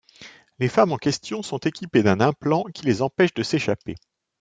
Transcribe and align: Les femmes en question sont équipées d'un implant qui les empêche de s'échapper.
Les 0.57 0.67
femmes 0.67 0.93
en 0.93 0.97
question 0.97 1.43
sont 1.43 1.59
équipées 1.59 2.01
d'un 2.01 2.21
implant 2.21 2.63
qui 2.73 2.87
les 2.87 3.03
empêche 3.03 3.35
de 3.35 3.43
s'échapper. 3.43 3.93